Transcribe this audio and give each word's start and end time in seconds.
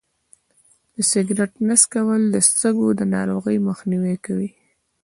د 0.93 0.97
سګرټ 1.11 1.51
نه 1.67 1.75
څکول 1.81 2.23
د 2.33 2.35
سږو 2.59 2.87
د 2.99 3.01
ناروغۍ 3.15 3.57
مخنیوی 3.69 4.15
کوي. 4.25 4.49